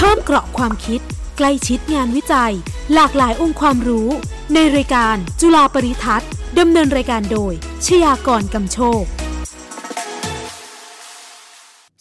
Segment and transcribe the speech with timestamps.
[0.00, 1.00] เพิ่มเกราะความคิด
[1.36, 2.52] ใกล้ชิดงานวิจัย
[2.94, 4.08] หลากหลายองค์ความรู้
[4.54, 7.52] ในรายการจุฬาปริทัศน์ดำเนินรายการโดย
[7.86, 9.02] ชยากรกำโชค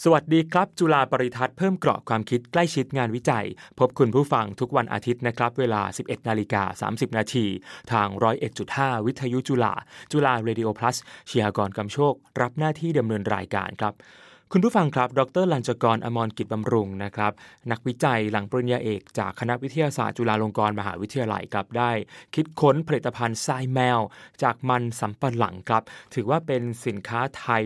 [0.04, 3.46] สวัสดีครับ จุฬาปริทัศน์เพิ่มเกราะความคิดใกล้ชิดงานวิจัย
[3.80, 7.46] พบคุณผู้ฟังทุกวันอาทิตย์นะครับ เวลา 11 นาฬิกา 30 นาที
[7.92, 8.08] ทาง
[8.58, 9.74] 101.5 วิทยุจุฬา
[10.12, 10.98] จุฬาเรดิโอพลัส
[11.30, 13.96] ชียร์กรกำโชค รับหน้าที่ดำเนินรายการครับ
[14.54, 17.32] คุณผู้ฟังครับ ดรลัญจกรอมรกิจบำรุงนะครับ
[17.72, 21.92] นักวิจัยหลังปริญญาเอกจากคณะวิทยาศาสตร์จุฬาลงกรณ์มหาวิทยาลัยครับได้
[22.36, 24.00] คิดค้นผลิตภัณฑ์ทรายแมว
[24.44, 25.84] จากมันสำปะหลังครับ
[26.14, 27.62] ถือว่าเป็นสินค้าไทย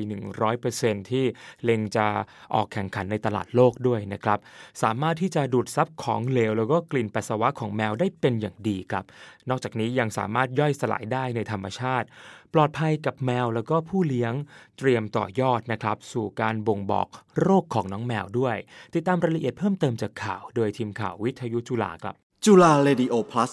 [0.54, 1.26] 100%ที่
[1.64, 2.08] เล็งจะ
[2.54, 4.40] ออกแข่งขันในตลาดโลกด้วยนะครับ
[4.84, 9.06] สามารถที่จะดูดซับของเหลว แล้วก็กลิ่นปัสสาวะของแมวได้เป็นอย่างดีครับ
[9.50, 12.08] นอกจากนี้ยังสามารถย่อยสลายได้ในธรรมชาติ
[12.54, 14.34] ปลอดภัยกับแมวแล้วก็ผู้เลี้ยง
[14.78, 17.08] เตรียมต่อยอดนะครับ สู่การบ่งบอก
[17.42, 18.56] โรคของน้องแมวด้วย
[18.94, 22.16] ติดตามรายละเอียดเพิ่มเติมจากข่าว โดยทีมข่าววิทยุจุฬาครับ
[22.46, 23.52] จุฬาเรดิโอพลัส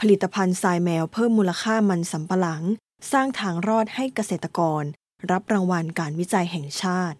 [0.00, 2.62] ผลิตภัณฑ์ทรายแมวเพิ่มมูลค่ามันสำปะหลัง
[3.10, 4.82] สร้างทางรอดให้เกษตรกร
[5.30, 7.18] รับรางวัลการวิจัยแห่งชาติ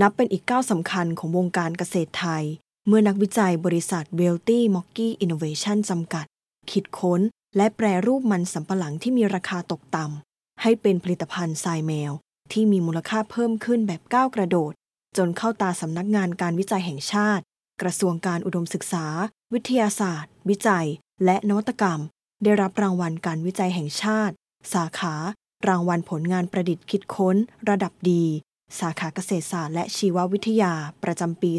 [0.00, 2.44] นับเป็นอีกก้าวสำคัญของวงการเกษตรไทย
[2.86, 6.26] เมื่อนักวิจัยบริษัท w e l t y m o c k y Innovation จำกัด
[6.70, 7.20] คิดค้น
[7.56, 12.12] และแปรรูปมันสำปะหลังที่มีราคาตกต่ำให้เป็นผลิตภัณฑ์ทรายแมว
[12.52, 14.72] ที่มีมูลค่าเพิ่มขึ้นแบบก้าวกระโดด
[15.16, 17.44] จนเข้าตาสำนักงานการวิจัยแห่งชาติ
[17.82, 19.06] กระทรวงการอุดมศึกษา
[19.54, 20.86] วิทยาศาสตร์ วิจัย
[21.24, 22.00] และนวัตกรรม
[22.42, 24.34] ได้รับรางวัลการวิจัยแห่งชาติ
[24.74, 25.14] สาขา
[25.68, 27.36] รางวัลผลงานประดิษฐ์คิดค้น
[27.68, 28.24] ระดับดี
[28.78, 30.72] สาขาเกษตรศาสตร์และชีววิทยา
[31.02, 31.52] ประจำปี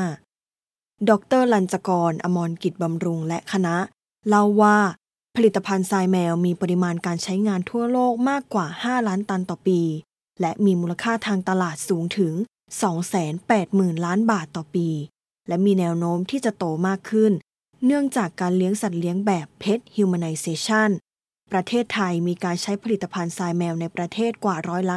[0.00, 3.76] 2565 ดรลัญจกร อมรกิจบำรุงและคณะ
[4.28, 4.78] เล่าว่า
[5.36, 9.80] ผลิตภัณฑ์ทรายแมวมีปริมาณการใช้งานทั่วโลกมากกว่า 5 ล้านตันต่อปี
[10.40, 12.32] และมีมูลค่าทางตลาดสูงถึง
[13.18, 14.88] 280,000 ล้านบาทต่อปี
[15.48, 17.32] และมีแนวโน้มที่จะโตมากขึ้น
[17.84, 20.90] เนื่องจากการเลี้ยงสัตว์เลี้ยงแบบ Pet Humanization
[21.52, 24.96] ประเทศไทยมีการใช้ผลิตภัณฑ์ทรายแมวในประเทศกว่าร้อยละ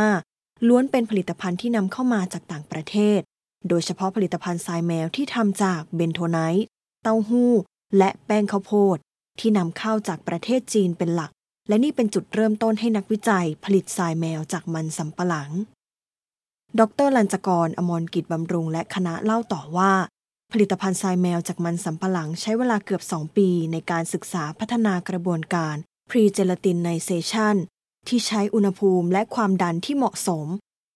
[0.00, 3.20] 95 ล้วนเป็นผลิตภัณฑ์ที่นำเข้ามาจากต่างประเทศ
[3.68, 6.66] โดยเฉพาะผลิตภัณฑ์ทรายแมวที่ทำจากเบนโทไนท์
[7.02, 7.52] เต้าหู้
[7.98, 8.96] และแป้งข้าวโพด
[9.40, 11.30] ที่นำเข้าจากประเทศจีนเป็นหลัก
[11.68, 15.50] และนี่เป็นจุดเริ่มต้นให้นักวิจัยผลิตทรายแมวจากมันสำปะหลัง
[16.80, 19.92] ดรลัญจกรอมรกิจบำรุงและคณะเล่าต่อว่า
[20.52, 25.76] ผลิตภัณฑ์ทรายแมวจากมันสำปะหลังใช้เวลาเกือบ 2 ปีในการศึกษาพัฒนากระบวนการ
[26.10, 27.56] pre-gelatinization
[28.08, 30.46] ที่ใช้อุณหภูมิและความดันที่เหมาะสม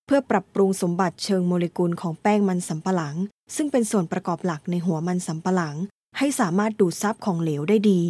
[0.07, 3.17] เพื่อปรับปรุงสมบัติเชิงโมเลกุลของแป้งมันสำปะหลัง
[3.57, 5.77] ซึ่งเป็นส่วนประกอบหลักในหัวมันสำปะหลัง
[6.19, 8.01] ให้สามารถดูดซับของเหลวได้ดี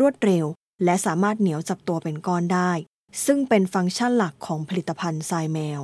[0.00, 0.46] รวดเร็ว
[0.84, 2.72] และสามารถเหนียวจับตัวเป็นก้อนได้
[3.24, 5.82] ซึ่งเป็นฟังก์ชันหลักของผลิตภัณฑ์ทรายแมว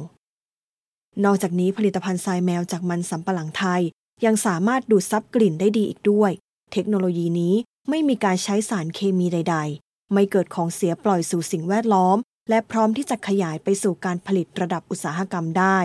[1.25, 3.82] นอกจากนี้ผลิตภัณฑ์ทรายแมวจากมันสำปะหลังไทย
[4.25, 6.31] ยังสามารถดูดซับกลิ่นได้ดีอีกด้วย
[6.72, 7.55] เทคโนโลยีนี้
[7.91, 12.16] ไม่มีการใช้สารเคมีใด ๆ ไม่เกิดของเสียปล่อยสู่สิ่งแวดล้อม
[12.49, 15.78] และพร้อมที่จะขยายไปสู่การผลิตระดับอุตสาหกรรมได้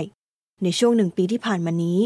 [0.63, 1.99] ในช่วงหนึ่งปีที่ผ่านมานี้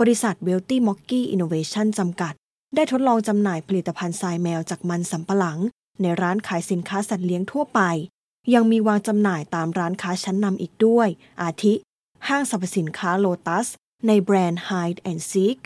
[0.00, 2.34] บริษัท w e l t y m o c k y Innovation จำกัด
[2.74, 5.58] ได้ทดลองจำหน่ายผลิตภัณฑ์ทรายแมวจากมันสำปะหลัง
[6.00, 7.80] ในร้านขายสินค้าสัตว์เลี้ยงทั่วไป
[8.54, 11.08] ยังมีวางจำหน่ายตามร้านค้าชั้นนำอีกด้วย
[11.42, 11.74] อาทิ
[12.28, 13.66] ห้างสรรพสินค้าโลตัส
[14.06, 15.60] ในแบรนด์ Hide and Seek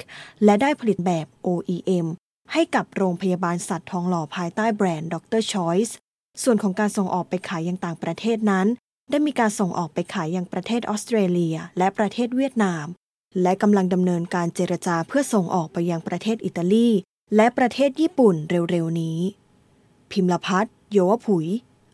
[0.45, 2.07] และได้ผลิตแบบ OEM
[2.53, 5.43] ให้กับโรงพยาบาลสัตว์ทองหล่อภายใต้แบรนด์ Dr.
[5.53, 5.93] Choice
[6.43, 8.67] ส่วนของการส่งออกไปขายยังต่างประเทศนั้น
[9.11, 12.87] ได้มีการส่งออกไปขายยังประเทศออสเตรเลีย และประเทศเวียดนาม
[13.43, 16.89] และกำลังดำเนินการเจรจาเพื่อส่งออกไปยังประเทศอิตาลี
[17.37, 18.35] และประเทศญี่ปุ่น
[18.71, 19.19] เร็วๆนี้
[20.11, 21.47] พิมพ์ละพัฒน์โยวผุย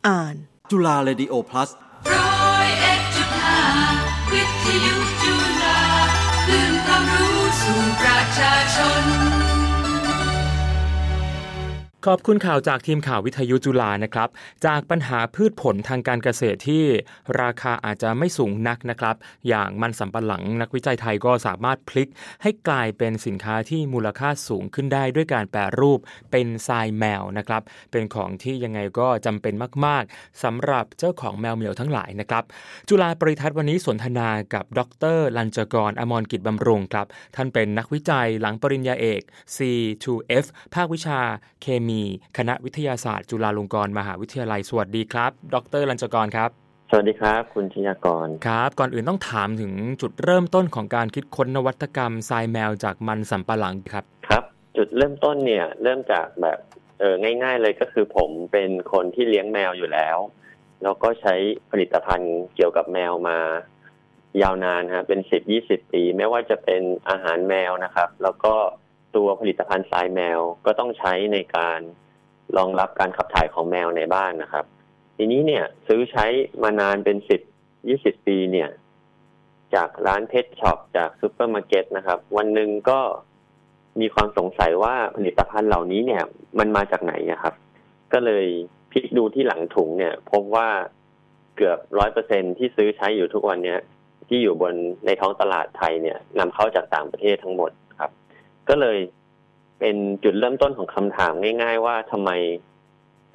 [0.06, 0.34] อ่าน
[0.70, 1.70] จุฬาเรดิโอพลัส
[2.12, 3.60] ร้อยเอ็ดจุดห้า
[4.32, 5.07] วิทยุ
[7.68, 9.37] สู่ประชาชน
[12.06, 14.28] ขอบคุณข่าวจากทีมข่าววิทยุจุฬานะครับ
[14.66, 16.84] จากปัญหาพืชผลทางการเกษตรที่
[17.40, 19.16] ราคาอาจจะไม่สูงนักนะครับ
[19.48, 22.08] อย่างมันสำปะหลังนักวิจัยไทยก็สามารถพลิก
[22.42, 25.98] ให้กลายเป็นสินค้าที่มูลค่าสูงขึ้นได้ด้วยการแปรรูป
[26.30, 29.54] เป็นทรายแมวนะครับ เป็นของที่ยังไงก็จำเป็น
[29.84, 32.44] มาก ๆสำหรับเจ้าของแมวเหมียวทั้งหลายนะครับ
[32.88, 34.80] จุฬาปริทัศน์วันนี้สนทนากับ ด
[35.16, 37.06] ร ลัญจกรอมรกิจบำรุงครับ
[37.36, 39.20] ท่านเป็นนักวิจัยหลังปริญญาเอก
[39.56, 41.20] C2F ภาควิชา
[41.62, 41.87] เคมี
[42.38, 46.50] คณะวิทยาศาสตร์จุฬาลงกรณ์มหาวิทยาลัย สวัสดีครับ ดรลัญจกรครับ
[46.90, 54.44] สวัสดีครับ คุณชยากรครับ ก่อนอื่นต้องถามถึงจุดเริ่มต้นของการคิดค้นนวัตกรรมทรายแมวจากมันสำปะหลังครับ ครับ
[54.76, 56.58] จุดเริ่มต้นเนี่ยเริ่มจากแบบ
[56.98, 60.18] เออง่าย ๆ เลยก็คือผมเป็นคนที่เลี้ยงแมวอยู่แล้ว
[60.82, 61.34] แล้วก็ใช้
[61.70, 63.38] ผลิตภัณฑ์เกี่ยวกับแมวมา
[64.42, 68.54] ยาวนานฮะเป็นสิบยี่สิบปี ไม่ว่าจะเป็นอาหารแมวนะครับ แล้วก็
[69.16, 71.80] ตัวผลิตภัณฑ์ทรายแมวก็ต้องใช้ในการ
[72.56, 74.64] รองรับการขับถ่ายของแมวในบ้านนะครับ
[75.16, 76.26] ทีนี้เนี่ย ซื้อใช้
[76.62, 77.40] มานานเป็นสิบ
[77.88, 78.68] ยี่สิบปีเนี่ย
[79.74, 83.00] จากร้าน pet shop จากซูเปอร์มาร์เก็ตนะครับ วันหนึ่งก็
[84.00, 86.22] มีความสงสัยว่าผลิตภัณฑ์เหล่านี้เนี่ย
[86.58, 87.54] มันมาจากไหนอะครับ
[88.12, 88.46] ก็เลย
[88.90, 90.68] พลิกดูที่หลังถุงเนี่ย พบว่า
[91.56, 93.80] เกือบร้อยเปอร์เซ็นต์ที่ซื้อใช้อยู่ทุกวันเนี้ย
[94.28, 94.74] ที่อยู่บน
[95.06, 97.70] ในท้องตลาดไทยเนี่ยนำเข้าจากต่างประเทศทั้งหมด
[98.68, 98.98] ก็เลย
[99.78, 101.32] เป็นจุดเริ่มต้นของคำถาม
[101.62, 102.30] ง่าย ๆ ว่าทำไม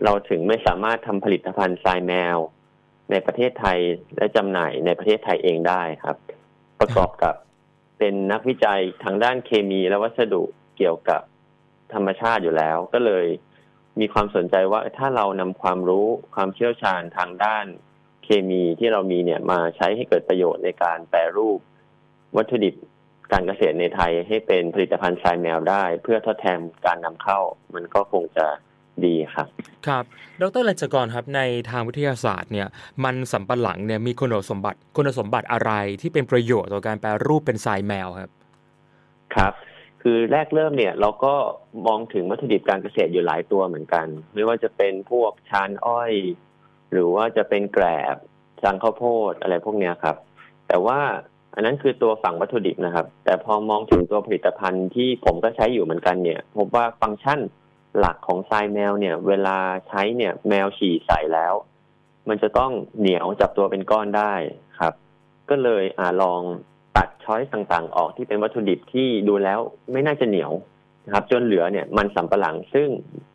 [0.03, 2.37] เราถึงไม่สามารถทำผลิตภัณฑ์ทรายแมว
[3.11, 3.79] ในประเทศไทย
[4.17, 6.17] และจำหน่ายในประเทศไทยเองได้ครับ
[6.79, 7.35] ประกอบกับ
[7.99, 10.43] เป็นนักวิจัยทางด้านเคมีและวัสดุ
[10.77, 11.21] เกี่ยวกับ
[11.93, 13.25] ธรรมชาติอยู่แล้ว ก็เลย
[13.99, 17.65] มีความสนใจว่าถ้าเรานำความรู้ความเชี่ยวชาญทางด้าน
[18.23, 21.59] เคมีที่เรามีเนี่ยมาใช้ให้เกิดประโยชน์ในการแปรรูป
[22.37, 22.75] วัตถุดิบ
[23.33, 27.39] การเกษตรในไทยให้เป็นผลิตภัณฑ์ทรายแมวได้ เพื่อทดแทนการนำเข้า
[27.73, 28.45] มันก็คงจะ
[29.05, 29.47] ดีครับ
[29.87, 30.03] ครับ
[30.41, 32.67] ดรเลนจกรครับในทางวิทยาศาสตร์เนี่ย
[33.03, 35.71] มันสำปะหลังเนี่ยมีคุณสมบัติคุณสมบัติอะไร
[36.01, 38.31] ที่เป็นประโยชน์ต่อการแปรรูปเป็นทรายแมวครับ
[39.35, 39.53] ครับ
[40.01, 41.33] คือแรกเริ่มเนี่ยเราก็
[41.87, 46.13] มองถึงวัตถุดิบการเกษตรอยู่หลายตัวเหมือนกัน ไม่ว่าจะเป็นพวกชานอ้อย
[46.91, 48.15] หรือว่าจะเป็นแกลบ
[48.61, 50.15] ชางข้าวโพดอะไรพวกเนี้ยครับ
[50.67, 50.99] แต่ว่า
[51.55, 57.39] อันนั้นคือตัวฝั่งวัตถุดิบนะครับ แต่พอมองถึงตัวผลิตภัณฑ์ที่ผมก็ใช้อยู่เหมือนกันเนี่ย พบว่าฟังก์ชัน
[57.99, 59.57] หลักของทรายแมวเนี่ย เวลา
[59.87, 61.53] ใช้เนี่ยแมวฉี่ใส่แล้ว
[62.29, 64.33] มันจะต้องเหนียวจับตัวเป็นก้อนได้
[64.79, 64.93] ครับ
[65.49, 66.41] ก็เลยอ่าลอง
[66.97, 69.59] ตัดช้อยต่างๆ ออกที่เป็นวัตถุดิบที่ดูแล้ว
[69.91, 70.51] ไม่น่าจะเหนียว
[71.05, 72.87] นะครับ จนเหลือเนี่ยมันสำปะหลังซึ่ง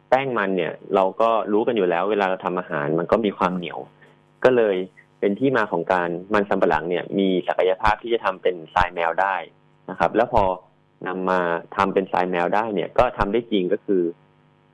[0.08, 3.78] แป้งมันเนี่ย เราก็รู้กันอยู่แล้ว เวลาเราทำอาหารมันก็มีความเหนียว
[4.44, 4.76] ก็เลย
[5.20, 9.36] เป็นที่มาของการมันสำปะหลังเนี่ยมีศักยภาพที่จะทำเป็นทรายแมวได้
[9.90, 10.42] นะครับ แล้วพอ
[11.06, 11.40] นำมา
[11.76, 14.02] ทำเป็นทรายแมวได้เนี่ย ก็ทำได้จริงก็คือ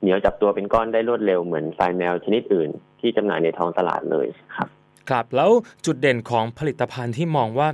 [0.01, 2.71] เหนียวจับตัวเป็นก้อนได้รวดเร็วเหมือนทรายแมวชนิดอื่น
[3.01, 4.27] ที่จำหน่ายในท้องตลาดเลย
[4.57, 4.69] ครับ
[5.11, 5.51] ครับแล้ว
[5.87, 7.69] จุดเด่นของผลิตภัณฑ์ที่มองว่า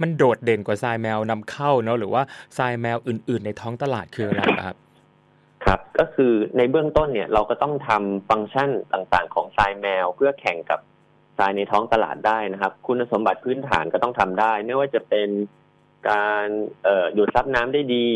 [0.00, 2.22] มันโดดเด่นกว่าทรายแมวนำเข้าเนาะหรือว่า
[2.58, 4.76] ทรายแมวอื่น ๆ ในท้องตลาดคืออะไรครับ
[5.64, 10.80] ครับ ก็คือในเบื้องต้นเนี่ยเราก็ต้องทำฟังก์ชันต่างๆ ของทรายแมวเพื่อแข่งกับ
[11.38, 15.28] ทรายในท้องตลาดได้นะครับ คุณสมบัติพื้นฐานก็ต้องทำได้ ไม่ว่าจะเป็น
[16.10, 16.46] การ
[17.16, 18.08] ดูดซับน้ำได้ดี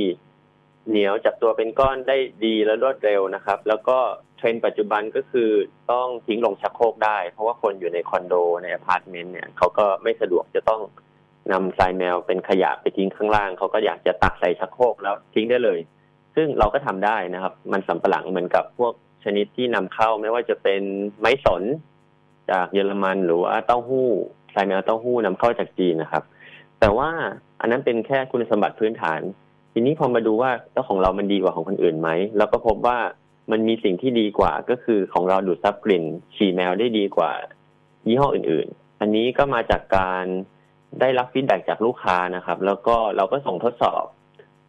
[0.88, 3.98] เหนียวจับตัวเป็นก้อนได้ดีและรวดเร็วนะครับ แล้วก็
[4.36, 5.50] เทรนด์ปัจจุบันก็คือ
[5.92, 10.80] ต้องทิ้งลงชักโครกได้ เพราะว่าคนอยู่ในคอนโดในอพาร์ตเมนต์เนี่ยเขาก็ไม่สะดวกจะต้อง
[11.52, 15.80] นำทรายแมวเป็นขยะไปทิ้งข้างล่าง เขาก็อยากจะตักใส่ชักโครกแล้วทิ้งได้เลย
[16.36, 18.92] ซึ่งเราก็ทำได้นะครับ มันสำปะหลังเหมือนกับพวก
[19.24, 20.82] ชนิดที่นำเข้าไม่ว่าจะเป็น
[21.20, 21.62] ไม้สน
[22.52, 24.08] จากเยอรมัน หรือว่าเต้าหู้
[24.54, 26.22] ทรายแมวเต้าหู้นำเข้าจากจีนนะครับ
[26.80, 27.10] แต่ว่า
[27.60, 29.20] อันนั้นเป็นแค่คุณสมบัติพื้นฐาน
[29.72, 32.08] ทีนี้พอมาดูว่าเจ้าของเรามันดีกว่าของคนอื่นไหม
[32.38, 32.98] เราก็พบว่า
[33.50, 36.04] มันมีสิ่งที่ดีกว่าก็คือของเราดูดซับกลิ่น
[36.36, 37.32] ฉี่แมวได้ดีกว่า
[38.06, 40.24] ยี่ห้ออื่น ๆ อันนี้ก็มาจากการ
[41.00, 44.04] ได้รับฟีดแบ็จากลูกค้านะครับ แล้วก็เราก็ส่งทดสอบ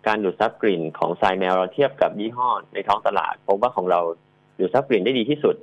[0.07, 3.99] การดูดซับกลิ่นของทรายแมวเราเทียบกับยี่ห้อในท้องตลาดพบว่าของเรา
[4.59, 5.55] ดูดซับกลิ่นได้ดีที่สุด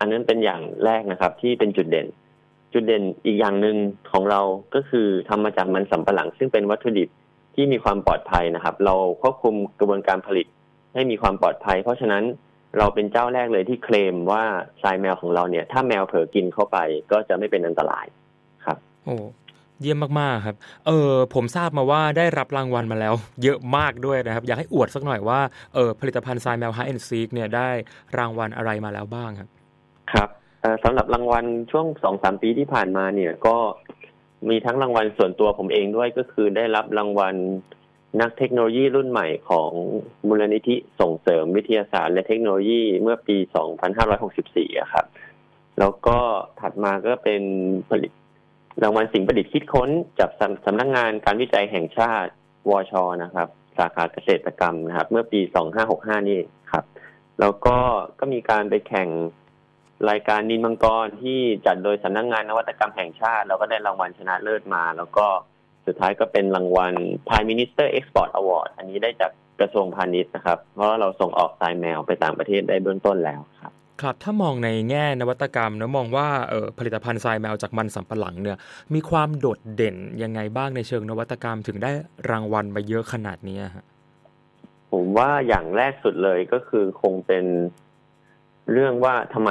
[0.00, 2.06] อันนั้นเป็นอย่างแรกนะครับที่เป็นจุดเด่น
[2.72, 3.76] จุดเด่นอีกอย่างหนึ่ง
[4.12, 4.40] ของเรา
[4.74, 7.08] ก็คือทำมาจากมันสำปะหลัง ซึ่งเป็นวัตถุดิบ
[7.54, 10.46] ที่มีความปลอดภัยนะครับ เราควบคุมกระบวนการผลิต
[10.94, 12.24] ให้มีความปลอดภัย เพราะฉะนั้น
[12.78, 14.44] เราเป็นเจ้าแรกเลยที่เคลมว่า
[14.82, 16.78] ทรายแมวของเราเนี่ย ถ้าแมวเผลอกินเข้าไป
[17.10, 18.06] ก็จะไม่เป็นอันตราย
[18.64, 19.16] ครับ โอ้
[19.80, 25.40] เยี่ยมมากๆครับ เออผมทราบมาว่าได้รับรางวัลมาแล้ว เยอะมากด้วยนะครับ อยากให้อวดสักหน่อยว่า
[25.74, 27.68] เออผลิตภัณฑ์ทรายแมว High and Seek เนี่ยได้
[28.18, 29.48] รางวัลอะไรมาแล้วบ้างครับ
[30.12, 30.28] ครับ
[30.84, 33.56] สำหรับรางวัลช่วงสองสามปีที่ผ่านมาเนี่ยก็
[34.48, 37.34] มีทั้งรางวัลส่วนตัวผมเองด้วยก็คือได้รับรางวัล
[38.20, 39.70] นักเทคโนโลยีรุ่นใหม่ของ
[40.28, 43.36] มูลนิธิส่งเสริมวิทยาศาสตร์และเทคโนโลยีเมื่อปี
[44.14, 45.06] 2564 ครับ
[45.78, 46.18] แล้วก็
[46.60, 47.42] ถัดมาก็เป็น
[47.90, 48.12] ผลิต
[48.82, 50.30] รางวัลสิ่งประดิษฐ์คิดค้นจาก
[50.64, 52.30] สำนักงงานการวิจัยแห่งชาติ
[52.70, 53.48] วชนะครับ
[53.78, 55.40] สาขาเกษตรกรรมนะครับ เมื่อปี
[55.84, 56.40] 2565 นี่
[56.72, 56.84] ครับ
[57.40, 57.76] แล้วก็
[58.20, 59.08] ก็มีการไปแข่ง
[60.08, 65.26] รายการนินมังกรที่จัดโดยสำนักงงานนวัตกรรมแห่งชาติแล้วก็ได้รางวัลชนะเลิศมา แล้วก็
[65.86, 66.94] สุดท้ายก็เป็นรางวัล
[67.26, 78.58] Prime Minister Export Award อันนี้ได้จากกระทรวงพาณิชย์นะครับ เพราะเราส่งออกทรายแมวไปต่างประเทศได้เบื้องต้นแล้วครับครับถ้ามองในแง่นวัตกรรมนะมองว่าเออผลิตภัณฑ์ทรายแมวจากมันสำปะหลังเนี่ย
[78.94, 81.90] มีความโดดเด่นยังไงบ้างในเชิงนวัตกรรมถึงได้
[82.30, 83.84] รางวัลมาเยอะขนาดนี้ฮะ
[84.92, 87.44] ผมว่าอย่างแรกสุดเลยก็คือคงเป็น
[88.72, 89.50] เรื่องว่าทำไม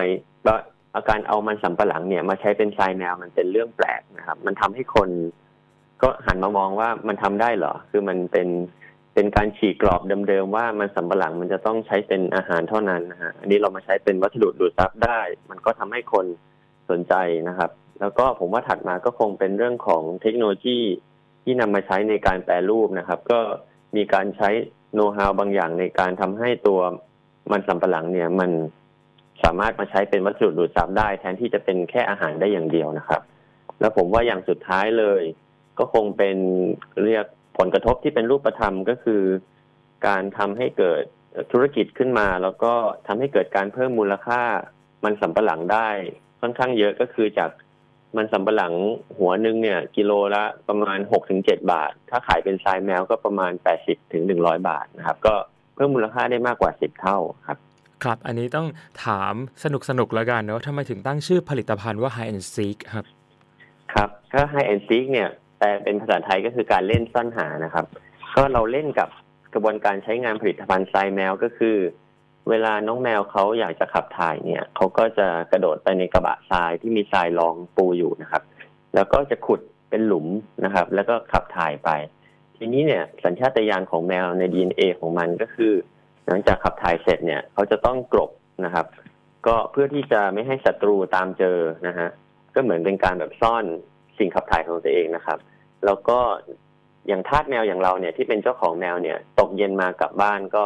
[0.95, 5.09] อาการเอามันสำปะหลังเนี่ยมาใช้เป็นทรายแมวมันเป็นเรื่องแปลกนะครับ มันทำให้คน
[6.01, 8.47] ก็หันมามองว่ามันทำได้เหรอ คือมันเป็น
[9.13, 15.19] เป็นการฉีกกรอบเดิมๆว่ามันสำปะหลังมันจะต้องใช้เป็นอาหารเท่านั้นนะฮะ อันนี้เรามาใช้เป็นวัสดุดูดซับได้
[15.49, 16.25] มันก็ทำให้คน
[16.89, 17.13] สนใจ
[17.47, 20.79] นะครับ แล้วก็ผมว่าถัดมาก็คงเป็นเรื่องของเทคโนโลยี
[21.43, 23.39] ที่นำมาใช้ในการแปรรูปนะครับ ก็
[23.95, 24.49] มีการใช้
[24.93, 26.79] โน้ตฮาวบางอย่างในการทำให้ตัว
[27.51, 28.51] มันสำปะหลังเนี่ยมัน
[29.43, 33.21] สามารถมาใช้เป็นวัสดุดูดซับได้ แทนที่จะเป็นแค่อาหารได้อย่างเดียวนะครับ
[33.79, 35.21] แล้วผมว่าอย่างสุดท้ายเลย
[35.79, 36.37] ก็คงเป็น
[37.03, 37.25] เรียก
[37.57, 39.23] ผลกระทบที่เป็นรูปธรรมก็คือ
[40.07, 41.03] การทำให้เกิด
[41.51, 42.73] ธุรกิจขึ้นมา แล้วก็
[43.07, 44.41] ทำให้เกิดการเพิ่มมูลค่า
[45.03, 45.89] มันสำปะหลังได้
[46.41, 47.49] ค่อนข้างเยอะก็คือจาก
[48.17, 48.73] มันสำปะหลัง
[49.17, 55.33] หัวหนึ่งเนี่ย กิโลละประมาณหกถึงเจ็ดบาท ถ้าขายเป็นทรายแมวก็ประมาณแปดสิบถึงหนึ่งร้อยบาทนะครับ ก็
[55.75, 57.17] เพิ่มมูลค่าได้มากกว่าสิบเท่า
[57.47, 57.57] ครับ
[58.03, 58.67] ครับ อันนี้ต้อง
[59.05, 63.05] ถามสนุกสนุกแล้วกันเนาะทำไมถึงตั้งชื่อผลิตภัณฑ์ว่า High and Seek ครับ
[63.93, 67.85] ครับก็ High and Seek เนี่ยแปลเป็นภาษาไทยก็คือการเล่นซ่อนหานะครับ
[68.35, 69.09] ก็เราเล่นกับ
[69.53, 71.77] กระบวนการใช้งานผลิตภัณฑ์ทรายแมวก็คือ
[72.49, 78.43] เวลาน้องแมวเขาอยากจะขับถ่ายเนี่ยเขาก็จะกระโดดไปในกระบะทรายที่มีทรายรองปูอยู่นะครับ
[78.95, 80.27] แล้วก็จะขุดเป็นหลุม
[80.65, 81.89] นะครับ แล้วก็ขับถ่ายไป
[82.57, 85.73] ทีนี้เนี่ยสัญชาตญาณของแมวใน DNA ของมันก็คือ
[86.29, 88.31] หลังจากขับถ่ายเสร็จเนี่ยเขาจะต้องกลบ
[88.65, 88.85] นะครับ
[89.47, 91.57] ก็เพื่อที่จะไม่ให้ศัตรูตามเจอ
[91.87, 92.09] นะฮะ
[92.55, 93.65] ก็เหมือนเป็นการแบบซ่อน
[94.17, 95.39] สิ่งขับถ่ายของตัวเองนะครับ
[95.85, 96.19] แล้วก็
[97.07, 100.65] อย่างทาสแมวอย่างเราเนี่ยที่เป็นเจ้าของแมวเนี่ย ตกเย็นมากลับบ้านก็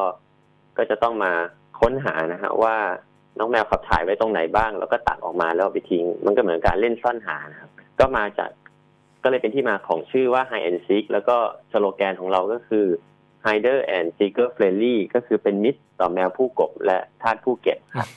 [0.78, 1.32] ก็จะต้องมา
[1.80, 2.76] ค้นหานะฮะว่า
[3.40, 8.50] น้องแมวขับถ่ายไว้ตรงไหนบ้าง แล้วก็ตักออกมาแล้วไปทิ้ง มันก็เหมือนการเล่นซ่อนหานะครับ ก็มาจาก
[9.24, 11.36] ก็เลยเป็นที่มาของชื่อว่า Hide and Seek แล้วก็
[11.72, 12.86] สโลแกนของเราก็คือ
[13.46, 18.10] Hider and Seeker Friendly ก็คือเป็นมิตรต่อแมวผู้กบและทาสผู้เก็บครับ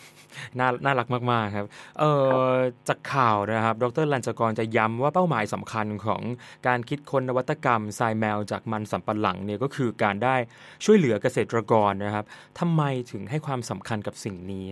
[0.59, 1.67] น่าน่ารักมาก ๆ ครับ
[2.01, 2.49] เออ
[2.89, 6.23] จากข่าวนะครับ ดรลันจกรจะย้ำว่าเป้าหมายสำคัญของ
[6.67, 10.37] การคิดค้นนวัตกรรมทรายแมวจากมันสำปะหลังเนี่ยก็คือการได้
[10.85, 12.25] ช่วยเหลือเกษตรกรนะครับ
[12.61, 14.67] ทำไมถึงให้ความสำคัญกับสิ่งนี้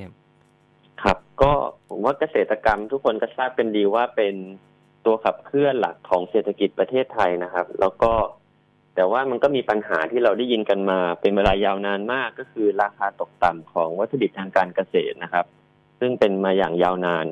[1.02, 1.52] ครับ ก็
[1.88, 4.34] ผมว่าเกษตรกรรมทุกคนก็ทราบเป็นดีว่าเป็น
[5.06, 8.12] ตัวขับเคลื่อนหลักของเศรษฐกิจประเทศไทยนะครับ แล้วก็
[8.94, 15.46] แต่ว่ามันก็มีปัญหาที่เราได้ยินกันมาเป็นเวลายาวนานมากก็คือราคาตกต่ำของวัตถุดิบทางการเกษตรนะครับ
[16.00, 17.26] ซึ่งเป็นมาอย่างยาวนาน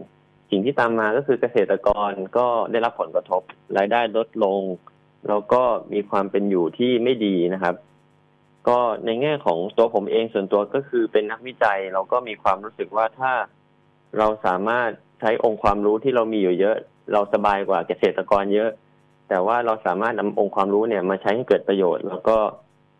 [0.50, 3.42] สิ่งที่ตามมาก็คือเกษตรกรก็ได้รับผลกระทบ
[3.76, 4.62] รายได้ลดลง
[5.28, 7.74] แล้วก็มีความเป็นอยู่ที่ไม่ดีนะครับ
[8.68, 13.32] ก็ในแง่ของตัวผมเองส่วนตัวก็คือเป็นนักวิจัยเราก็มีความรู้สึกว่าถ้า
[14.18, 14.90] เราสามารถ
[15.20, 16.76] ใช้องค์ความรู้ที่เรามีอยู่เยอะ
[17.12, 18.70] เราสบายกว่าเกษตรกรเยอะ
[19.32, 22.36] แต่ว่าเราสามารถนำองค์ความรู้เนี่ยมาใช้ให้เกิดประโยชน์ แล้วก็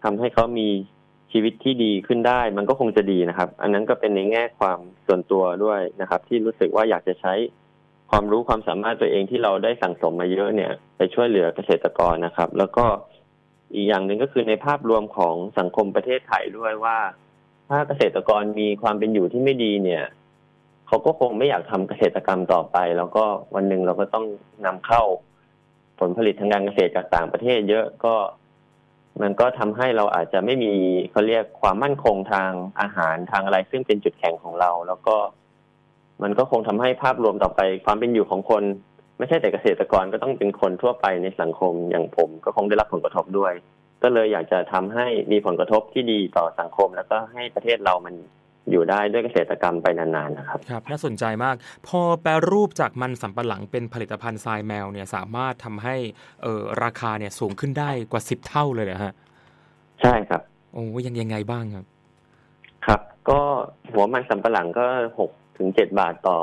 [0.03, 0.69] ทำให้เขามี
[1.33, 7.33] ชีวิตที่ดีขึ้นได้ มันก็คงจะดีนะครับ อันนั้นก็เป็นในแง่ความส่วนตัวด้วยนะครับ ที่รู้สึกว่าอยากจะใช้
[8.11, 12.85] ความรู้ความสามารถตัวเองที่เราได้สั่งสมมาเยอะเนี่ย ไปช่วยเหลือเกษตรกรนะครับ แล้วก็
[13.75, 16.99] อีกอย่างหนึ่งก็คือในภาพรวมของสังคมประเทศไทยด้วยว่า
[17.69, 20.05] ถ้าเกษตรกรมีความเป็นอยู่ที่ไม่ดีเนี่ย
[20.87, 23.25] เขาก็คงไม่อยากทำเกษตรกรรมต่อไป แล้วก็
[23.55, 24.27] วันหนึ่งเราก็ต้อง
[24.67, 25.03] นำเข้า
[26.02, 28.14] ผลผลิตทางการเกษตรจากต่างประเทศ เยอะก็
[29.23, 30.73] มันก็ทำให้เราอาจจะไม่มี
[31.11, 35.16] เขาเรียกความมั่นคงทางอาหารทางอะไรซึ่งเป็นจุดแข็งของเรา แล้วก็
[36.23, 38.62] มันก็คงทำให้ภาพรวมต่อไปความเป็นอยู่ของคน
[39.18, 43.52] ไม่ใช่แต่เกษตรกรก็ต้องเป็นคนทั่วไปในสังคมอย่างผม ก็คงได้รับผลกระทบด้วย
[44.02, 48.14] ก็เลยอยากจะทำให้มีผลกระทบที่ดีต่อสังคม แล้วก็ให้ประเทศเรามัน
[48.71, 51.57] อยู่ได้ด้วยเกษตรกรรมไปนานๆนะครับครับน่าสนใจมาก
[51.88, 55.97] พอแปรรูปจากมันสำปะหลังเป็นผลิตภัณฑ์ทรายแมวเนี่ยสามารถทำให้
[56.42, 59.12] เออราคาเนี่ยสูงขึ้นได้กว่าสิบเท่าเลยนะฮะ
[60.02, 60.42] ใช่ครับ
[60.75, 61.87] โอ้ยังยังไงบ้างครับ
[62.87, 63.40] ครับ ก็
[63.92, 64.85] หัวมันสำปะหลังก็
[65.19, 66.38] หกถึงเจ็ดบาทต่อ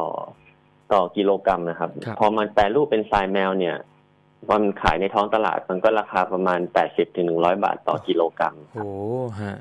[0.93, 3.75] ต่อกิโลกรัมนะครับ พอมันแปรรูปเป็นทรายแมวเนี่ย
[4.51, 8.91] มันขายในท้องตลาดมันก็ราคาประมาณแปดสิบถึงหนึ่งร้อยบาทต่อกิโลกรัมโอ้
[9.41, 9.57] ฮะ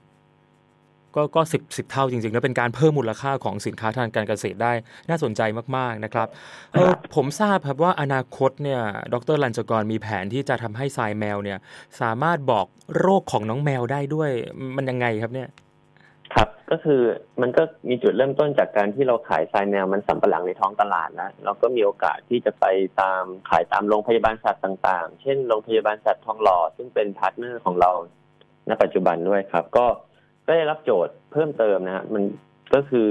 [1.18, 4.72] ก็ก็สิบสิบเท่าจริงๆ แล้วเป็นการเพิ่มมูลค่าของสินค้าทางการเกษตรได้
[5.08, 5.40] น่าสนใจ
[5.76, 6.28] มากๆนะครับ
[6.72, 8.80] เออผมทราบครับว่าอนาคตเนี่ย
[9.12, 11.58] ดรลันจกรมีแผนที่จะทำให้ทรายแมวเนี่ย
[12.00, 12.66] สามารถบอก
[12.98, 14.30] โรคของน้องแมวได้ด้วย
[14.76, 15.48] มันยังไงครับเนี่ย
[16.34, 17.00] ครับก็คือ
[17.40, 22.64] มันก็มีจุดเริ่มต้นจากการที่เราขายทรายแมวมันสำปะหลังในท้องตลาดแล้วเราก็มีโอกาสที่จะไป
[23.00, 27.90] ตามขายตามโรงพยาบาลสัตว์ต่าง ๆ เช่นโรงพยาบาลสัตว์ทองหล่อซึ่งเป็น partner ของเรา
[28.68, 29.87] ณปัจจุบันด้วยครับ ก็
[30.48, 32.22] ก็ได้รับโจทย์เพิ่มเติมนะฮะมัน
[32.74, 33.10] ก็คือ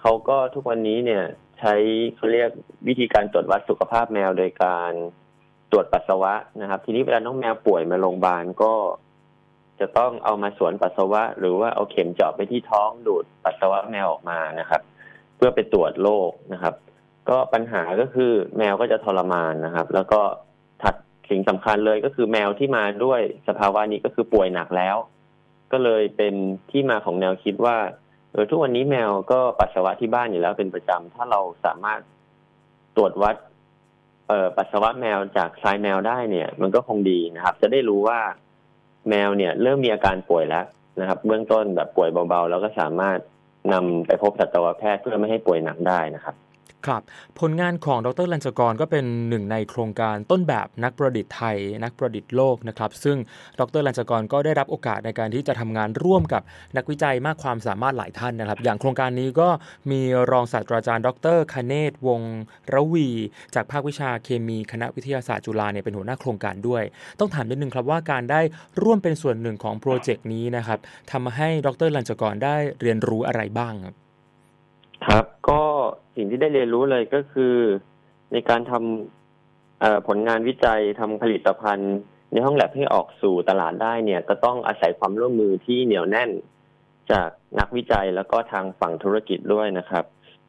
[0.00, 1.24] เขาก็ทุกวันนี้เนี่ย
[1.58, 1.74] ใช้
[2.16, 2.50] เขาเรียก
[2.88, 4.92] วิธีการตรวจวัดสุขภาพแมวโดยการ
[5.70, 8.72] ตรวจปัสสาวะนะครับ ทีนี้เวลาน้องแมวป่วยมาโรงพยาบาลก็
[9.80, 14.82] จะต้องเอามาสวนปัสสาวะ หรือว่าเอาเข็มเจาะไปที่ท้องดูดปัสสาวะแมวออกมานะครับ
[15.36, 16.74] เพื่อไปตรวจโรคนะครับ
[17.28, 20.20] ก็ปัญหาก็คือแมวก็จะทรมานนะครับ แล้วก็
[20.82, 20.94] ถัด
[21.30, 24.96] สิ่งสำคัญเลยก็คือแมวที่มาด้วยสภาวะนี้ก็คือป่วยหนักแล้ว
[25.74, 26.34] ก็เลยเป็น
[26.70, 27.76] ที่มาของแนวคิดว่า
[28.32, 32.00] เออทุกวันนี้แมวก็ปัสสาวะที่บ้านอยู่แล้วเป็นประจำถ้าเราสามารถ
[32.96, 33.36] ตรวจวัด
[34.28, 38.18] เอ่อปัสสาวะแมวจากทรายแมวได้เนี่ย มันก็คงดีนะครับ จะได้รู้ว่า
[39.08, 40.64] แมวเนี่ย เริ่มมีอาการป่วยแล้ว
[41.00, 43.18] นะครับ เบื้องต้นแบบป่วยเบาๆ แล้วก็สามารถ
[43.72, 46.34] นำไปพบสัตวแพทย์เพื่อไม่ให้ป่วยหนักได้นะครับ
[46.86, 47.02] ครับ
[47.40, 53.16] ผลงานของดรลัญจกรก็เป็นหนึ่งในโครงการต้นแบบนักประดิษฐ์ไทย นักประดิษฐ์โลกนะครับ ซึ่ง
[53.60, 56.42] ดรลัญจกรก็ได้รับโอกาสในการที่จะทำงานร่วมกับ
[56.76, 59.48] นักวิจัยมากความสามารถหลายท่านนะครับ อย่างโครงการนี้ก็
[59.90, 62.20] มีรองศาสตราจารย์ ดรคเนศวง
[62.74, 63.08] ระวี
[63.54, 66.82] จากภาควิชาเคมีคณะวิทยาศาสตร์จุฬาเนี่ยเป็นหัวหน้าโครงการด้วย
[67.18, 68.40] ต้องถามนิดนึงครับว่าการได้
[68.82, 70.78] ร่วมเป็นส่วนหนึ่งของโปรเจกต์นี้นะครับ
[71.12, 73.94] ทำให้ดรลัญจกรได้เรียนรู้อะไรบ้างครับ
[75.06, 75.63] ครับ ก็
[76.14, 77.54] สิ่งที่ได้เรียนรู้เลยก็คือ
[78.32, 81.94] ในการทำผลงานวิจัยทำผลิตภัณฑ์
[82.32, 86.30] ในห้องแลบให้ออกสู่ตลาดได้เนี่ย ก็ต้องอาศัยความร่วมมือที่เหนียวแน่น
[87.12, 87.28] จาก
[87.58, 90.04] นักวิจัยแล้วก็ทางฝั่งธุรกิจด้วยนะครับ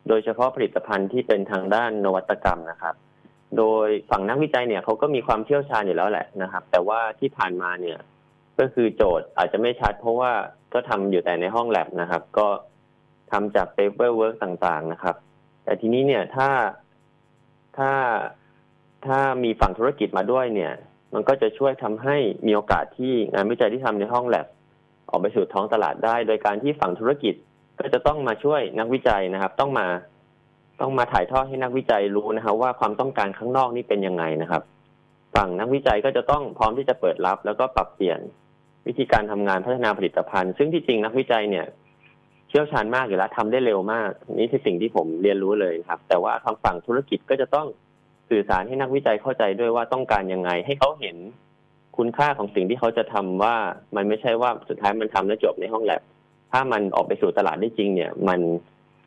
[0.08, 2.96] โดยเฉพาะผลิตภัณฑ์ที่เป็นทางด้านนวัตกรรมนะครับ
[3.58, 7.98] โดยฝั่งนักวิจัยเนี่ยเขาก็มีความเชี่ยวชาญอยู่แล้วแหละนะครับ แต่ว่าที่ผ่านมาเนี่ย
[8.60, 10.32] ก็คือโจทย์อาจจะไม่ชัด เพราะว่า
[10.74, 12.48] ก็ทำอยู่แต่ในห้องแล็บนะครับ ก็
[13.32, 15.16] ทำจาก paperwork ต่างๆนะครับ
[15.66, 16.50] แต่ทีนี้เนี่ยถ้า
[17.78, 17.92] ถ้า
[19.06, 20.74] ถ้ามีฝั่งธุรกิจมาด้วยเนี่ย
[21.14, 22.18] มันก็จะช่วยทำให้
[22.48, 24.48] มีโอกาสที่งานวิจัยที่ทำในห้องแล็บ
[25.10, 27.36] ออกไปสู่ท้องตลาดได้ โดยการที่ฝั่งธุรกิจ
[27.80, 29.88] ก็จะต้องมาช่วยนักวิจัยนะครับ ต้องมา
[30.82, 34.64] ต้องมาถ่ายทอดให้นักวิจัยรู้นะครับว่าความต้องการข้างนอกนี่เป็นยังไงนะครับ
[35.36, 38.20] ฝั่งนักวิจัยก็จะต้องพร้อมที่จะเปิดรับ แล้วก็ปรับเปลี่ยน
[38.88, 41.66] วิธีการทำงานพัฒนาผลิตภัณฑ์ ซึ่งที่จริงนักวิจัยเนี่ย
[42.50, 47.68] เชี่ยวชาญมากอยู่แล้วทำได้เร็วมาก นี่คือสิ่งที่ผมเรียนรู้เลยครับ แต่ว่าทางฝั่งธุรกิจก็จะต้อง
[48.30, 51.18] สื่อสารให้นักวิจัยเข้าใจด้วยว่าต้องการยังไง ให้เขาเห็น
[51.98, 53.56] คุณค่าของสิ่งที่เขาจะทำว่า
[53.96, 56.02] มันไม่ใช่ว่าสุดท้ายมันทำแล้วจบในห้องแลบ
[56.52, 58.40] ถ้ามันออกไปสู่ตลาดได้จริง เนี่ย มัน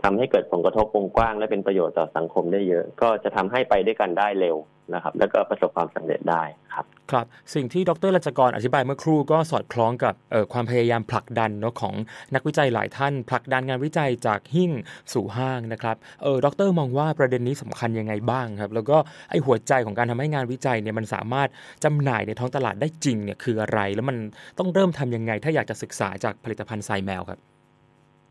[0.03, 4.57] ทำให้เกิดผลกระทบวงกว้าง และเป็นประโยชน์ต่อสังคมได้เยอะ ก็จะทำให้ไปด้วยกันได้เร็ว
[4.95, 6.43] นะครับ แล้วก็ประสบความสำเร็จได้
[6.75, 11.95] ครับครับ สิ่งที่ดรรัชกรอธิบายเมื่อครู่ก็สอดคล้องกับเอ่อความพยายามผลักดันเนาะของ
[12.35, 14.71] นักวิจัยหลายท่าน ผลักดันงานวิจัยจากหิ้ง
[15.13, 18.97] สู่ห้างนะครับเออดรมองว่าประเด็นนี้สำคัญยังไงบ้างครับ แล้วก็
[19.31, 21.49] ไอหัวใจของการทำให้งานวิจัยเนี่ยมันสามารถ
[21.85, 24.17] จำหน่ายในท้องตลาดได้จริงเนี่ยคืออะไร แล้วมัน
[24.59, 27.39] ต้องเริ่มทำยังไง ถ้าอยากจะศึกษาจากผลิตภัณฑ์ทรายแมวครับ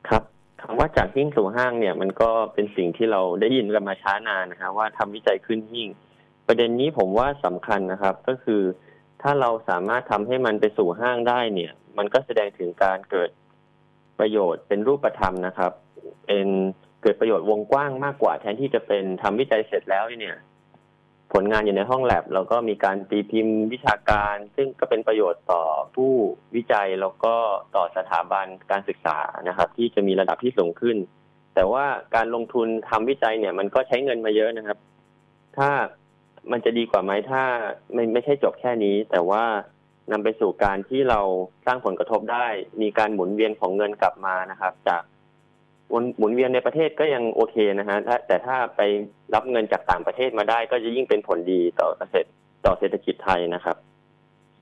[0.10, 0.24] ครับ
[0.62, 5.90] คำว่าจากหิ้งสู่ห้างเนี่ยมันก็เป็นสิ่งที่เราได้ยินกันมาช้านานนะครับว่าทำวิจัยขึ้นหิ้ง
[6.48, 8.62] ประเด็นนี้ผมว่าสำคัญนะครับ ก็คือ
[9.22, 13.30] ถ้าเราสามารถทำให้มันไปสู่ห้างได้เนี่ย มันก็แสดงถึงการเกิด
[14.20, 15.72] ประโยชน์เป็นรูปธรรมนะครับ
[16.28, 16.48] เป็น
[17.02, 20.38] เกิดประโยชน์วงกว้างมากกว่าแทนที่จะเป็นทำวิจัยเสร็จแล้วเนี่ย
[21.34, 25.64] ผลงานอยู่ในห้องแลบแล้วก็มีการตีพิมพ์วิชาการ ซึ่งก็เป็นประโยชน์ต่อ
[25.96, 26.12] ผู้
[26.56, 27.36] วิจัยแล้วก็
[27.76, 30.98] ต่อสถาบันการศึกษานะครับ ที่จะมีระดับที่สูงขึ้น
[31.56, 34.78] แต่ว่าการลงทุนทำวิจัยเนี่ย มันก็ใช้เงินมาเยอะนะครับ
[35.58, 35.70] ถ้า
[36.52, 37.44] มันจะดีกว่าไหมถ้า
[37.94, 39.44] ไม่ไม่ใช่จบแค่นี้ แต่ว่า
[40.12, 41.20] นำไปสู่การที่เรา
[41.66, 42.48] สร้างผลกระทบได้
[42.82, 45.04] มีการหมุนเวียนของเงินกลับมานะครับ จาก
[46.18, 48.82] หมุนเวียนในประเทศก็ยังโอเคนะฮะแต่ถ้าไป
[49.34, 52.30] รับเงินจากต่างประเทศมาได้ ก็จะยิ่งเป็นผลดีต่อเกษตร
[52.66, 53.78] ต่อเศรษฐกิจไทยนะครับ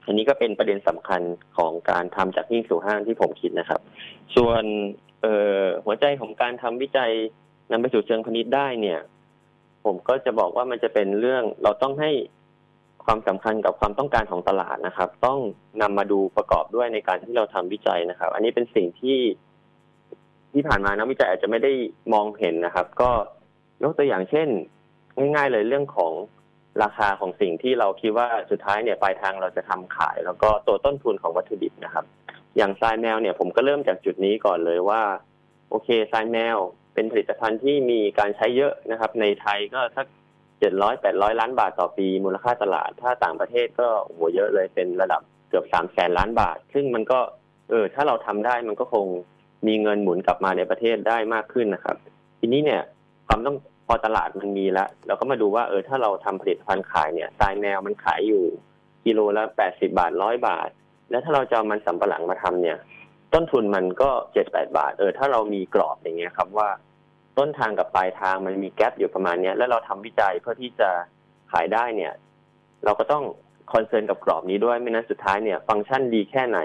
[0.06, 1.22] อันนี้ก็เป็นประเด็นสำคัญ
[1.58, 3.82] ของการทำจากหิ้งสู่ห้างที่ผมคิดนะครับ
[4.36, 4.64] ส่วน
[5.22, 5.28] เอ
[5.60, 7.12] อหัวใจของการทำวิจัย
[7.72, 9.00] นำไปสู่เชิงพาณิชย์ได้เนี่ย
[9.86, 12.12] ผมก็จะบอกว่ามันจะเป็นเรื่องเราต้องให้
[13.06, 15.40] ความสำคัญกับความต้องการของตลาดนะครับ ต้อง
[15.82, 19.20] นำมาดูประกอบด้วยในการที่เราทำวิจัยนะครับ อันนี้เป็นสิ่งที่
[20.54, 21.72] ที่ผ่านมานักวิจัยอาจจะไม่ได้
[22.14, 23.10] มองเห็นนะครับ ก็
[23.84, 24.48] ยกตัวอย่างเช่น
[25.18, 26.12] ง่ายๆเลยเรื่องของ
[26.84, 32.06] ราคาของสิ่งที่เราคิดว่าสุดท้ายเนี่ยปลายทางเราจะทำขาย แล้วก็ตัวต้นทุนของวัตถุดิบนะครับ
[32.58, 35.02] อย่างทรายแมวเนี่ยผมก็เริ่มจากจุดนี้ก่อนเลยว่า
[35.70, 36.58] โอเคทรายแมว
[36.96, 40.06] เป็นผลิตภัณฑ์ที่มีการใช้เยอะนะครับ ในไทยก็สัก
[40.60, 47.20] เจ็ดร้อยแปดร้อยล้านบาทต่อปี มูลค่าตลาด ถ้าต่างประเทศก็โหเยอะเลยเป็นระดับเกือบสามแสนล้านบาท ซึ่งมันก็
[47.70, 49.06] เออถ้าเราทำได้มันก็คง
[49.68, 51.98] มีเงินหมุนกลับมาในประเทศได้มากขึ้นนะครับ
[52.40, 52.82] ทีนี้เนี่ย
[53.28, 58.44] ความต้องพอตลาดมันมีแล้วเราก็มาดูว่าเออถ้าเราทำผลิตภัณฑ์ขายเนี่ยทรายแมวมันขายอยู่
[59.06, 60.70] กิโลละแปดสิบาทร้อยบาท
[61.10, 62.78] แล้วถ้าเราจะเอามันสำปะหลังมาทำเนี่ย
[63.34, 66.70] ต้นทุนมันก็เจ็ดแปดบาท เออถ้าเรามีกรอบอย่างเงี้ยครับว่า
[67.40, 70.90] ต้นทางกับปลายทางมันมีแกลบอยู่ประมาณเนี้ยแล้วเราทำวิจัยเพื่อที่จะ
[71.52, 72.14] ขายได้เนี่ย
[72.86, 73.24] เราก็ต้อง
[73.74, 76.60] concern กับกรอบนี้ด้วยไม่นั้นสุดท้ายเนี่ย ฟังก์ชันดีแค่ไหน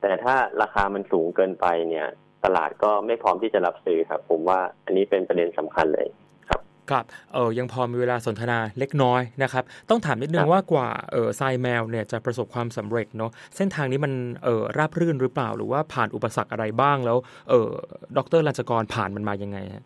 [0.00, 2.08] แต่ถ้าราคามันสูงเกินไปเนี่ย
[2.44, 6.08] ตลาดก็ไม่พร้อมที่จะรับซื้อครับ ผมว่าอันนี้เป็นประเด็นสำคัญเลย
[6.48, 6.50] ค
[6.94, 14.12] รับเออยังพอมีเวลาสนทนาเล็กน้อยนะครับ ต้องถามนิดนึงครับว่ากว่าเออทรายแมวเนี่ยจะประสบความสำเร็จเนาะเส้นทางนี้มัน
[14.44, 17.18] เออราบรื่นหรือเปล่า หรือว่าผ่านอุปสรรคอะไรบ้างแล้ว
[17.50, 17.70] เออ
[18.16, 19.84] ดร.ลัญจกรผ่านมันมายังไงฮะ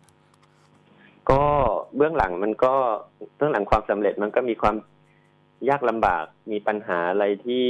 [1.30, 1.42] ก็
[1.96, 2.74] เบื้องหลังมันก็
[3.36, 4.76] เบื้องหลังความสำเร็จมันก็มีความ
[5.68, 7.64] ยากลำบากมีปัญหาอะไรที่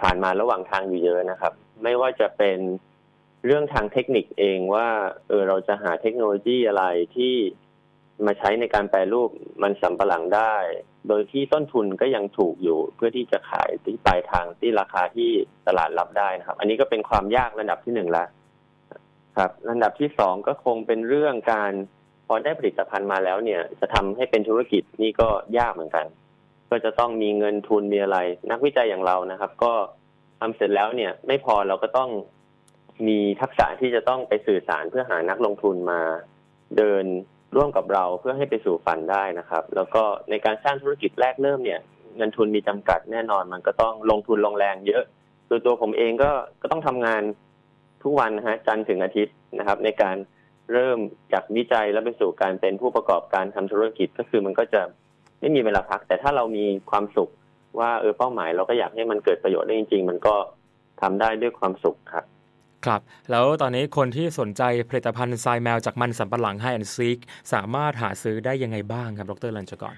[0.00, 2.58] ผ่านมาระหว่างทางอยู่เยอะนะครับ ไม่ว่าจะเป็น
[3.44, 4.88] เรื่องทางเทคนิคเองว่า
[5.28, 6.84] เออเราจะหาเทคโนโลยีอะไร
[7.16, 7.34] ที่
[8.26, 9.30] มาใช้ในการแปรรูป
[9.62, 10.54] มันสำปะหลังได้
[11.08, 15.30] โดยที่ต้นทุนก็ยังถูกอยู่ เพื่อที่จะขายที่ปลายทางที่ราคาที่
[15.66, 18.24] ตลาดรับได้นะครับ อันนี้ก็เป็นความยากระดับที่หนึ่งละ
[19.38, 21.72] ครับระดับที่สองก็คงเป็นเรื่องการ
[22.26, 26.06] พอได้ผลิตภัณฑ์มาแล้วเนี่ย จะทำให้เป็นธุรกิจนี่ก็ยากเหมือนกัน
[26.70, 28.18] ก็จะต้องมีเงินทุนมีอะไร
[28.50, 29.72] นักวิจัยอย่างเรานะครับ ก็
[30.40, 32.10] ทำเสร็จแล้วเนี่ย ไม่พอเราก็ต้อง
[33.08, 36.00] มีทักษะที่จะต้องไปสื่อสารเพื่อหานักลงทุนมา
[36.76, 37.04] เดิน
[37.56, 41.80] ร่วมกับเราเพื่อให้ไปสู่ฝันได้นะครับ แล้วก็ในการสร้างธุรกิจแรกเริ่มเนี่ย
[42.16, 45.02] เงินทุนมีจำกัดแน่นอนมันก็ต้องลงทุนลงแรงเยอะ
[45.48, 46.30] ตัวตัวผมเองก็
[46.62, 47.22] ก็ต้องทำงาน
[48.02, 50.16] ทุกวันนะฮะจันทร์ถึงอาทิตย์นะครับ ในการ
[50.72, 50.98] เริ่ม
[51.32, 54.82] จากวิจัยแล้วไปสู่การเป็นผู้ประกอบการทำธุรกิจก็คือมันก็จะ
[55.40, 57.30] ไม่มีเวลาพัก แต่ถ้าเรามีความสุข
[57.78, 60.34] ว่าเออเป้าหมาย เราก็อยากให้มันเกิดประโยชน์ได้จริง ๆ มันก็
[61.00, 62.24] ทำได้ด้วยความสุขครับ
[62.86, 63.00] ครับ
[63.30, 67.18] แล้วตอนนี้คนที่สนใจผลิตภัณฑ์ทรายแมวจากมันสำปะหลังไฮแอนซีก
[67.52, 69.94] สามารถหาซื้อได้ยังไงบ้างครับดรลัญจกร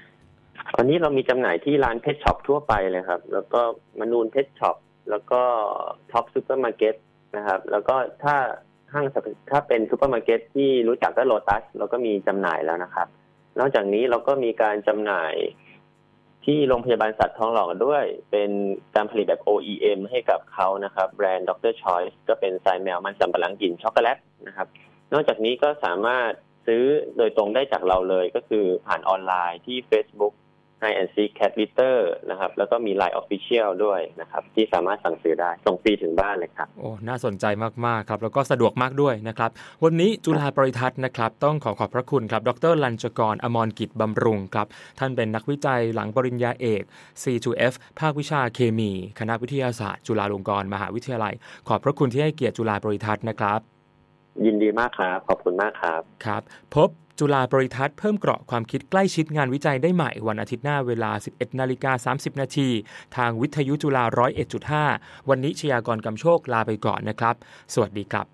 [0.75, 3.61] ตอนนี้เรามีจำหน่ายที่ร้าน pet shop ทั่วไปเลยครับ แล้วก็
[4.01, 4.77] มนูน pet shop
[5.11, 5.41] แล้วก็
[6.13, 6.95] ท็อปส์ซูเปอร์มาร์เก็ต
[7.37, 8.37] นะครับ แล้วก็ถ้า
[8.93, 13.09] ห้างสรรพถ้าเป็นซูเปอร์มาร์เก็ตที่รู้จักก็โลตัสเราก็มีจำหน่ายแล้วนะครับ
[13.59, 15.35] นอกจากนี้เราก็มีการจำหน่าย
[16.45, 18.51] ที่โรงพยาบาลสัตว์ทองหล่อด้วย เป็น
[18.95, 21.73] การผลิตแบบ OEM ให้กับเขานะครับ แบรนด์ Dr.
[21.83, 24.69] Choice ก็เป็นทรายแมวมันสำปะหลังกลิ่นช็อกโกแลตนะครับ
[25.13, 26.31] นอกจากนี้ก็สามารถ
[26.67, 26.83] ซื้อ
[27.17, 30.35] โดยตรงได้จากเราเลยก็คือผ่านออนไลน์ที่ Facebook
[30.83, 31.97] Hi and Seek Cat Litter
[32.31, 37.45] นะครับ แล้วก็มี Line Official ด้วยนะครับ ที่สามารถสั่งซื้อได้ส่งฟรีถึงบ้านเลยครับ โอ้ น่าสนใจ
[37.87, 39.51] มากๆครับ แล้วก็สะดวกมากด้วยนะครับ
[39.85, 44.67] วันนี้จุฬาปริทัศน์นะครับ ต้องขอขอบพระคุณครับ ดรลัญจกร อมรกิจบำรุงครับ
[44.99, 46.83] ท่านเป็นนักวิจัยหลังปริญญาเอก
[47.23, 51.35] C2F ภาควิชาเคมี คณะวิทยาศาสตร์ จุฬาลงกรณ์มหาวิทยาลัย
[51.69, 53.61] ขอบพระคุณที่ให้เกียรติจุฬาปริทัศน์นะครับ
[54.47, 56.43] ยินดีมากครับ ขอบคุณมากครับ ครับ
[56.77, 62.69] พบ จุฬาปริทัศน์เพิ่มเกราะความคิดใกล้ชิดงานวิจัยได้ใหม่วันอาทิตย์หน้าเวลา 11นาฬิกา30 นาที
[63.17, 64.05] ทางวิทยุจุฬา
[64.67, 67.35] 101.5 วันนี้ชยากรกำโชคลาไปก่อนนะครับ
[67.75, 68.27] สวัสดีครับ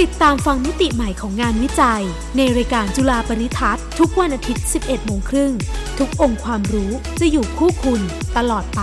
[0.00, 2.02] ติดตามฟังมิติใหม่ของงานวิจัย
[2.36, 5.52] ในรายการจุฬาปริทัศน์ทุกวันอาทิตย์ 11โมงครึ่ง
[5.98, 8.00] ทุกองค์ความรู้จะอยู่คู่คุณ
[8.36, 8.82] ตลอดไป